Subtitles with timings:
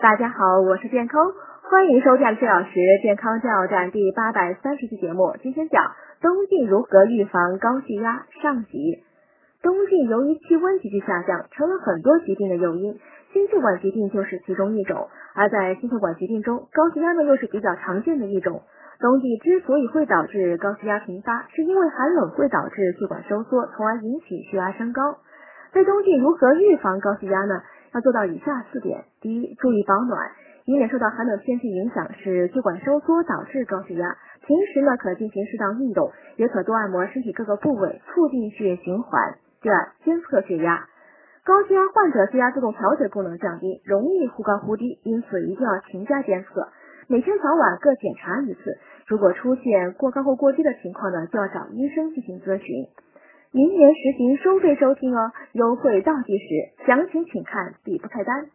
[0.00, 1.20] 大家好，我是健康，
[1.60, 5.36] 欢迎收看四小时健康加油站第八百三十期节目。
[5.42, 5.92] 今天讲
[6.22, 9.04] 冬季如何预防高血压上集。
[9.60, 12.98] 冬季由于气温急剧下降，成了很多疾病的诱因，
[13.34, 15.08] 心血管疾病就是其中一种。
[15.34, 18.62] 而在心血管疾病中，高血压呢又是比较常见的一种。
[19.00, 25.18] 冬季之所以会导致高血压频发，是因为寒冷会导致血管收缩，从而引起血压升高。
[25.74, 27.60] 在冬季如何预防高血压呢？
[27.92, 30.30] 要做到以下四点：第一，注意保暖，
[30.64, 34.16] 以免受到寒冷天气影响，使血管收缩导致高血压。
[34.46, 39.34] 平时呢，可进行适当运动，也可多按摩身体各个部位，促进血液循环。
[39.60, 40.86] 第二，监测血压。
[41.42, 46.68] 高血压患者血压自动调节功能降低，容易忽高忽低，因此一定要勤加监测，
[47.08, 48.78] 每天早晚各检查一次。
[49.06, 52.86] 如果出现过高或过低的情况呢，就要找医生进行咨询。
[53.52, 58.50] 明年实行收费收听哦，优惠倒计时，详情请看底部菜单。